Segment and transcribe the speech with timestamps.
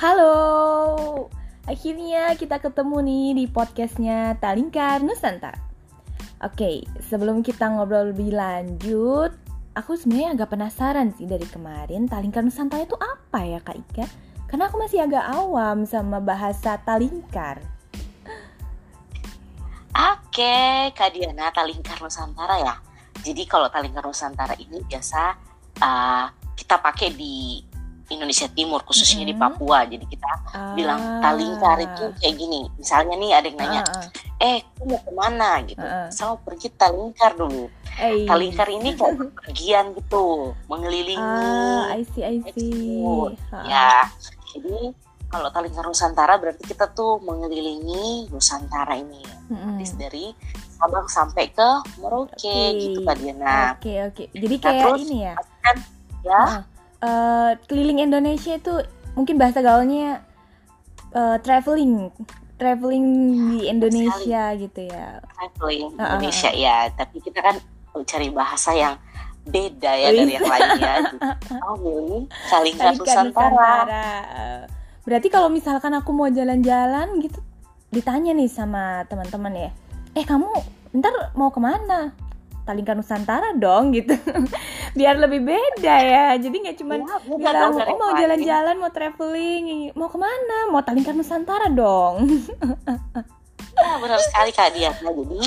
[0.00, 1.28] Halo,
[1.68, 5.60] akhirnya kita ketemu nih di podcastnya Talingkar Nusantara.
[6.40, 9.36] Oke, sebelum kita ngobrol lebih lanjut,
[9.76, 14.06] aku sebenarnya agak penasaran sih dari kemarin Talingkar Nusantara itu apa ya Kak Ika?
[14.48, 17.60] Karena aku masih agak awam sama bahasa Talingkar.
[19.92, 22.80] Oke, Kak Diana, Talingkar Nusantara ya.
[23.20, 25.36] Jadi kalau Talingkar Nusantara ini biasa
[25.84, 26.24] uh,
[26.56, 27.68] kita pakai di
[28.10, 29.38] Indonesia Timur khususnya mm -hmm.
[29.38, 30.74] di Papua jadi kita ah.
[30.74, 34.06] bilang talingkar itu kayak gini misalnya nih ada yang nanya ah, ah.
[34.42, 36.08] eh kamu mau ke mana gitu ah.
[36.10, 37.64] saya mau pergi talingkar dulu
[37.96, 38.26] Ay.
[38.26, 42.98] talingkar ini kayak pergian gitu mengelilingi ah, I see, I see.
[43.70, 44.10] ya
[44.58, 44.90] jadi
[45.30, 49.94] kalau talingkar Nusantara berarti kita tuh mengelilingi Nusantara ini mm -hmm.
[49.94, 50.34] dari
[50.80, 51.70] Sabang sampai ke
[52.00, 52.72] Merauke okay.
[52.74, 54.26] gitu Kak Diana oke okay, oke okay.
[54.34, 55.76] jadi nah, kayak terus, ini ya kan
[56.26, 58.74] ya uh uh, keliling Indonesia itu
[59.16, 60.24] mungkin bahasa gaulnya
[61.12, 62.08] uh, traveling
[62.60, 63.06] traveling
[63.56, 64.62] di Indonesia Sekali.
[64.68, 65.20] gitu ya.
[65.36, 66.76] Traveling uh, Indonesia ya.
[66.92, 67.56] Tapi kita kan
[68.06, 68.94] cari bahasa yang
[69.48, 70.94] beda ya dari yang lainnya
[71.66, 72.94] oh ini saling Nusantara.
[72.94, 74.08] Nusantara
[75.02, 77.40] berarti kalau misalkan aku mau jalan-jalan gitu
[77.90, 79.70] ditanya nih sama teman-teman ya
[80.14, 80.46] eh kamu
[81.00, 82.12] ntar mau ke mana?
[82.66, 84.14] Talingkan Nusantara dong gitu
[85.00, 86.26] biar lebih beda ya.
[86.36, 90.68] Jadi nggak cuma ya, bilang oh mau jalan-jalan mau traveling mau ke mana?
[90.68, 92.20] Mau Talingkan Nusantara dong.
[93.80, 95.40] Ya benar sekali kak dia nah jadi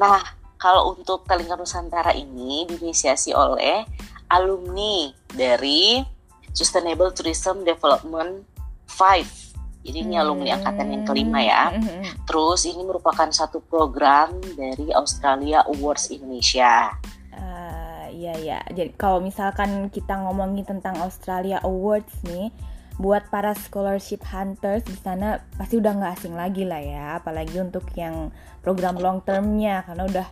[0.00, 0.22] nah
[0.56, 3.84] kalau untuk Talingkan Nusantara ini diinisiasi oleh
[4.32, 6.00] alumni dari
[6.56, 8.40] Sustainable Tourism Development
[8.88, 11.72] 5 jadi ini alumni angkatan yang kelima ya.
[11.72, 12.14] Hmm, hmm, hmm.
[12.28, 16.92] Terus ini merupakan satu program dari Australia Awards Indonesia.
[18.18, 18.60] Iya ya.
[18.66, 22.50] Jadi kalau misalkan kita ngomongin tentang Australia Awards nih,
[22.98, 27.06] buat para scholarship hunters di sana pasti udah nggak asing lagi lah ya.
[27.22, 30.26] Apalagi untuk yang program long termnya karena udah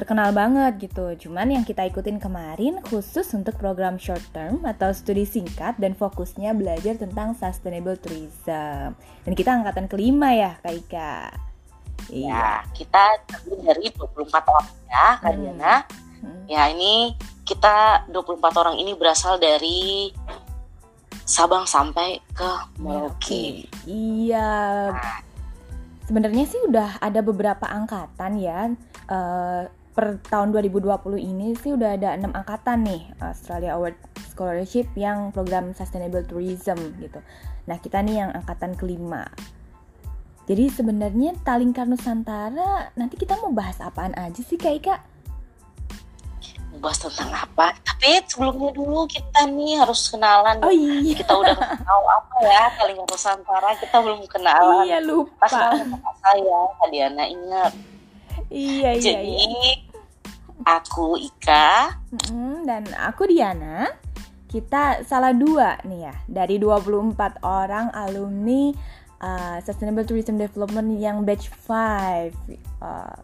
[0.00, 1.28] terkenal banget gitu.
[1.28, 6.56] Cuman yang kita ikutin kemarin khusus untuk program short term atau studi singkat dan fokusnya
[6.56, 8.96] belajar tentang sustainable tourism.
[8.96, 11.16] Dan kita angkatan kelima ya, Kak Ika.
[12.08, 16.03] Iya, ya, kita terdiri dari 24 orang ya, hmm.
[16.24, 16.48] Hmm.
[16.48, 17.12] Ya, ini
[17.44, 20.08] kita 24 orang ini berasal dari
[21.24, 22.50] Sabang sampai ke
[22.84, 23.64] Merauke.
[23.88, 24.92] Iya.
[26.04, 28.68] Sebenarnya sih udah ada beberapa angkatan ya
[29.08, 29.64] uh,
[29.96, 30.84] per tahun 2020
[31.16, 33.96] ini sih udah ada enam angkatan nih Australia Award
[34.28, 37.24] Scholarship yang program Sustainable Tourism gitu.
[37.64, 39.24] Nah kita nih yang angkatan kelima.
[40.44, 44.96] Jadi sebenarnya Talingkar Nusantara nanti kita mau bahas apaan aja sih Kak Ika?
[46.74, 47.70] Mau bahas tentang apa?
[47.86, 50.58] Tapi sebelumnya dulu kita nih harus kenalan.
[50.66, 51.14] Oh iya.
[51.14, 51.54] Kita udah
[51.86, 54.82] tahu apa ya Talingkar Nusantara kita belum kenalan.
[54.82, 55.46] Iya lupa.
[55.46, 56.58] Pas saya
[56.90, 57.72] Diana ingat
[58.50, 59.02] Iya iya.
[59.02, 59.74] Jadi iya.
[60.66, 61.94] aku Ika
[62.66, 63.94] dan aku Diana.
[64.50, 68.70] Kita salah dua nih ya dari 24 orang alumni
[69.18, 72.30] uh, Sustainable Tourism Development yang batch 5.
[72.78, 73.18] Uh,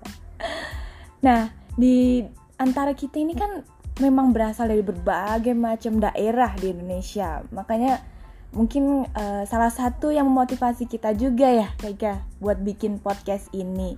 [1.23, 2.27] nah, di
[2.61, 3.65] antara kita ini kan
[4.05, 7.41] memang berasal dari berbagai macam daerah di Indonesia.
[7.49, 8.05] Makanya
[8.53, 13.97] mungkin uh, salah satu yang memotivasi kita juga ya, Kak, buat bikin podcast ini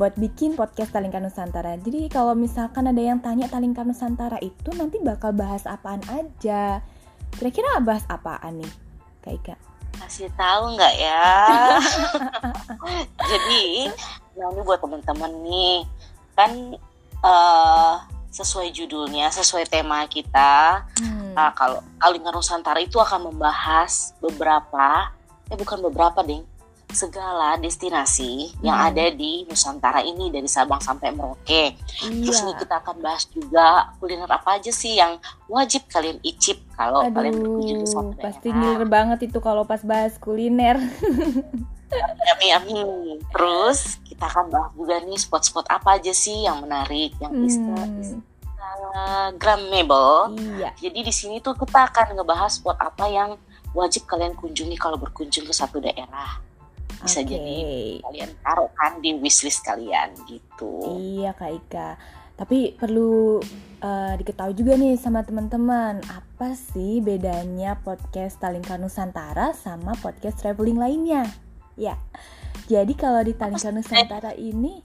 [0.00, 1.76] buat bikin podcast Talingkan Nusantara.
[1.76, 6.80] Jadi kalau misalkan ada yang tanya Talingkan Nusantara itu nanti bakal bahas apaan aja.
[7.36, 8.72] Kira-kira bahas apaan nih,
[9.20, 9.54] Kak Ika?
[10.00, 11.20] Kasih tahu nggak ya?
[13.30, 13.92] Jadi,
[14.40, 15.84] nah ini buat teman-teman nih,
[16.32, 16.80] kan
[17.24, 17.94] uh,
[18.30, 20.86] sesuai judulnya, sesuai tema kita.
[21.02, 21.34] Hmm.
[21.34, 25.10] Nah, kalau Talingkan Nusantara itu akan membahas beberapa,
[25.50, 26.42] eh bukan beberapa deh,
[26.90, 28.66] segala destinasi hmm.
[28.66, 31.78] yang ada di Nusantara ini dari Sabang sampai Merauke.
[32.06, 32.26] Iya.
[32.26, 37.06] Terus ini kita akan bahas juga kuliner apa aja sih yang wajib kalian icip kalau
[37.06, 40.78] Aduh, kalian berkunjung ke suatu Pasti ngiler banget itu kalau pas bahas kuliner.
[42.30, 43.18] Amin amin.
[43.34, 48.04] Terus kita akan bahas juga nih spot-spot apa aja sih yang menarik, yang bisa hmm.
[48.04, 50.36] Instagramable.
[50.60, 50.76] Iya.
[50.76, 53.40] Jadi di sini tuh kita akan ngebahas spot apa yang
[53.72, 56.36] wajib kalian kunjungi kalau berkunjung ke satu daerah
[57.00, 57.32] bisa okay.
[57.32, 57.56] jadi
[58.04, 61.00] kalian taruh kan di wishlist kalian gitu.
[61.00, 61.96] Iya Kak Ika.
[62.36, 63.40] Tapi perlu
[63.84, 70.80] uh, diketahui juga nih sama teman-teman, apa sih bedanya podcast Talingka Nusantara sama podcast traveling
[70.80, 71.28] lainnya?
[71.76, 72.00] Ya,
[72.70, 74.78] jadi kalau di Talingka Nusantara ini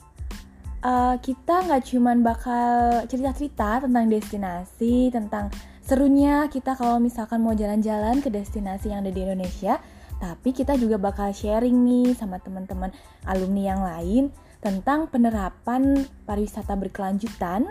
[0.82, 5.54] uh, kita nggak cuman bakal cerita-cerita tentang destinasi, tentang
[5.86, 9.78] serunya kita kalau misalkan mau jalan-jalan ke destinasi yang ada di Indonesia,
[10.18, 12.90] tapi kita juga bakal sharing nih sama teman-teman
[13.30, 14.24] alumni yang lain
[14.66, 17.70] tentang penerapan pariwisata berkelanjutan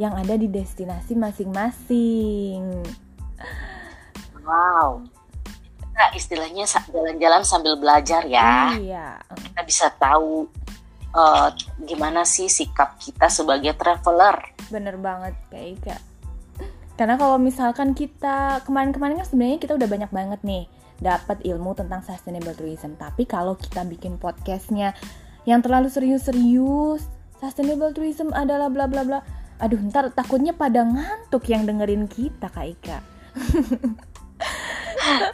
[0.00, 2.80] yang ada di destinasi masing-masing.
[4.40, 5.04] Wow.
[6.02, 8.74] Kita istilahnya jalan-jalan sambil belajar ya.
[8.74, 9.22] Iya.
[9.38, 10.50] Kita bisa tahu
[11.14, 14.50] uh, gimana sih sikap kita sebagai traveler.
[14.66, 15.96] Bener banget kayak Ika.
[16.98, 20.66] Karena kalau misalkan kita kemarin-kemarin kan sebenarnya kita udah banyak banget nih
[20.98, 22.98] dapat ilmu tentang sustainable tourism.
[22.98, 24.98] Tapi kalau kita bikin podcastnya
[25.46, 27.06] yang terlalu serius-serius,
[27.38, 29.22] sustainable tourism adalah bla bla bla.
[29.62, 32.98] Aduh, ntar takutnya pada ngantuk yang dengerin kita, Kak Ika.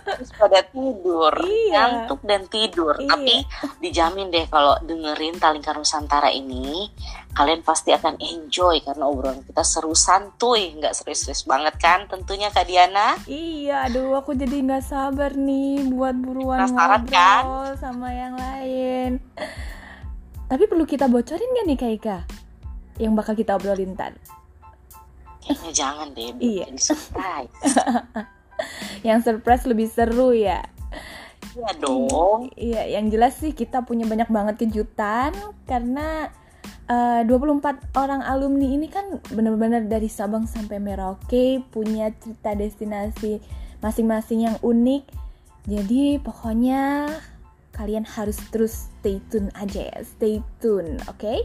[0.05, 1.73] terus pada tidur iya.
[1.76, 3.11] ngantuk dan tidur iya.
[3.12, 3.37] tapi
[3.85, 6.88] dijamin deh kalau dengerin Talingkar Nusantara ini
[7.37, 12.67] kalian pasti akan enjoy karena obrolan kita seru santuy nggak serius-serius banget kan tentunya Kak
[12.67, 17.43] Diana iya aduh aku jadi nggak sabar nih buat buruan Penasaran, ngobrol kan?
[17.79, 19.11] sama yang lain
[20.49, 22.19] tapi perlu kita bocorin gak nih Kak Ika
[22.99, 24.17] yang bakal kita obrolin ntar
[25.49, 26.69] Kayaknya jangan deh, iya.
[26.76, 27.56] surprise.
[29.06, 30.64] yang surprise lebih seru ya.
[31.58, 32.55] Iya dong.
[32.55, 35.34] Iya, yang jelas sih kita punya banyak banget kejutan
[35.66, 36.31] karena
[36.88, 43.43] eh, uh, 24 orang alumni ini kan benar-benar dari Sabang sampai Merauke punya cerita destinasi
[43.82, 45.02] masing-masing yang unik.
[45.69, 47.12] Jadi pokoknya
[47.76, 51.20] kalian harus terus stay tune aja ya, stay tune, oke?
[51.20, 51.44] Okay?